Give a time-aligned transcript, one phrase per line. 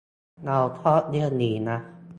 [0.45, 1.77] เราชอบเรื่องนี้นะ